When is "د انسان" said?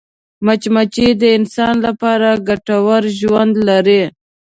1.21-1.75